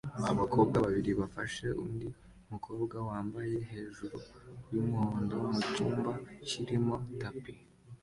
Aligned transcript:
Abakobwa 0.31 0.77
babiri 0.85 1.11
bafashe 1.21 1.65
undi 1.83 2.07
mukobwa 2.51 2.95
wambaye 3.09 3.55
hejuru 3.71 4.17
yumuhondo 4.73 5.35
mucyumba 5.53 6.11
kirimo 6.47 6.95
tapi 7.21 7.53